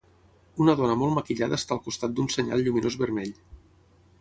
[0.63, 3.33] Una dona molt maquillada està al costat d'un senyal lluminós vermell